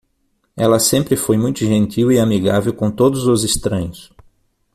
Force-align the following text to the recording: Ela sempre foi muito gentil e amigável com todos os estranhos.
Ela 0.57 0.79
sempre 0.79 1.15
foi 1.15 1.37
muito 1.37 1.59
gentil 1.59 2.11
e 2.11 2.17
amigável 2.19 2.73
com 2.73 2.89
todos 2.89 3.27
os 3.27 3.43
estranhos. 3.43 4.11